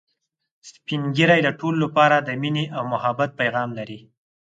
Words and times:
سپین 0.69 1.01
ږیری 1.15 1.39
د 1.43 1.49
ټولو 1.59 1.77
لپاره 1.85 2.15
د 2.19 2.29
ميني 2.41 2.65
او 2.77 2.83
محبت 2.93 3.29
پیغام 3.39 3.69
لري 3.79 3.99